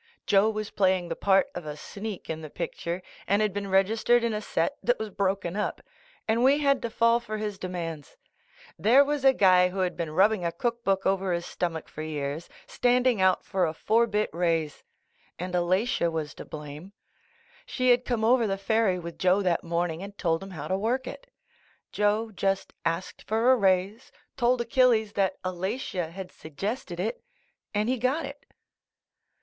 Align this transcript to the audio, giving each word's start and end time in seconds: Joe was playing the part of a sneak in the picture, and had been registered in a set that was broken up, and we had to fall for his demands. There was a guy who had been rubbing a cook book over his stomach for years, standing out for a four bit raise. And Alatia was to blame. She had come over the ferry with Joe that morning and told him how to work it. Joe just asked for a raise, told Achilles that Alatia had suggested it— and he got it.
Joe 0.25 0.49
was 0.49 0.71
playing 0.71 1.09
the 1.09 1.15
part 1.15 1.51
of 1.53 1.67
a 1.67 1.77
sneak 1.77 2.27
in 2.27 2.41
the 2.41 2.49
picture, 2.49 3.03
and 3.27 3.39
had 3.39 3.53
been 3.53 3.67
registered 3.69 4.23
in 4.23 4.33
a 4.33 4.41
set 4.41 4.77
that 4.81 4.97
was 4.97 5.11
broken 5.11 5.55
up, 5.55 5.79
and 6.27 6.43
we 6.43 6.57
had 6.57 6.81
to 6.81 6.89
fall 6.89 7.19
for 7.19 7.37
his 7.37 7.59
demands. 7.59 8.17
There 8.79 9.05
was 9.05 9.23
a 9.23 9.31
guy 9.31 9.69
who 9.69 9.81
had 9.81 9.95
been 9.95 10.09
rubbing 10.09 10.43
a 10.43 10.51
cook 10.51 10.83
book 10.83 11.05
over 11.05 11.33
his 11.33 11.45
stomach 11.45 11.87
for 11.87 12.01
years, 12.01 12.49
standing 12.65 13.21
out 13.21 13.45
for 13.45 13.67
a 13.67 13.75
four 13.75 14.07
bit 14.07 14.31
raise. 14.33 14.83
And 15.37 15.53
Alatia 15.53 16.09
was 16.11 16.33
to 16.33 16.45
blame. 16.45 16.93
She 17.67 17.91
had 17.91 18.03
come 18.03 18.25
over 18.25 18.47
the 18.47 18.57
ferry 18.57 18.97
with 18.97 19.19
Joe 19.19 19.43
that 19.43 19.63
morning 19.63 20.01
and 20.01 20.17
told 20.17 20.41
him 20.41 20.49
how 20.49 20.67
to 20.67 20.79
work 20.79 21.05
it. 21.05 21.27
Joe 21.91 22.31
just 22.31 22.73
asked 22.83 23.21
for 23.21 23.51
a 23.51 23.55
raise, 23.55 24.11
told 24.35 24.61
Achilles 24.61 25.13
that 25.13 25.37
Alatia 25.45 26.09
had 26.09 26.31
suggested 26.31 26.99
it— 26.99 27.21
and 27.75 27.87
he 27.87 27.99
got 27.99 28.25
it. 28.25 28.47